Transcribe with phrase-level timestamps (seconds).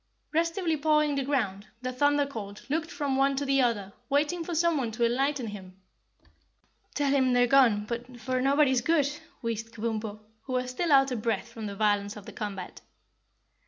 [0.33, 4.55] Restively pawing the ground, the Thunder Colt looked from one to the other waiting for
[4.55, 5.79] someone to enlighten him.
[6.95, 9.07] "Tell him they've gone, but for nobody's good,"
[9.43, 12.81] wheezed Kabumpo, who was still out of breath from the violence of the combat.